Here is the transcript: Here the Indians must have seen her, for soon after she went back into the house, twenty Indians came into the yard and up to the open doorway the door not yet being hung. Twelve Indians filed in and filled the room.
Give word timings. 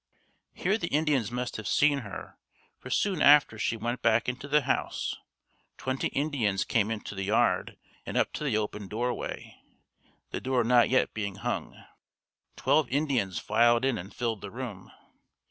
Here 0.55 0.79
the 0.79 0.87
Indians 0.87 1.29
must 1.29 1.57
have 1.57 1.67
seen 1.67 1.99
her, 1.99 2.39
for 2.79 2.89
soon 2.89 3.21
after 3.21 3.59
she 3.59 3.77
went 3.77 4.01
back 4.01 4.27
into 4.27 4.47
the 4.47 4.61
house, 4.63 5.15
twenty 5.77 6.07
Indians 6.07 6.63
came 6.63 6.89
into 6.89 7.13
the 7.13 7.21
yard 7.25 7.77
and 8.03 8.17
up 8.17 8.33
to 8.33 8.43
the 8.43 8.57
open 8.57 8.87
doorway 8.87 9.61
the 10.31 10.41
door 10.41 10.63
not 10.63 10.89
yet 10.89 11.13
being 11.13 11.35
hung. 11.35 11.75
Twelve 12.55 12.89
Indians 12.89 13.37
filed 13.37 13.85
in 13.85 13.99
and 13.99 14.11
filled 14.11 14.41
the 14.41 14.49
room. 14.49 14.91